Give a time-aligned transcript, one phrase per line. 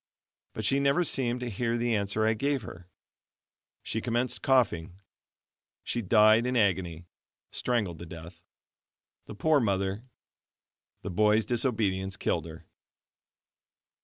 [0.53, 2.89] But she never seemed to hear the answer I gave her.
[3.83, 4.99] She commenced coughing
[5.83, 7.05] she died in agony
[7.51, 8.41] strangled to death.
[9.27, 10.05] The poor mother!
[11.03, 12.65] The boy's disobedience killed her.